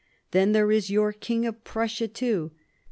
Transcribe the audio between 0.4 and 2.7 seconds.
there is your King of Prussia too.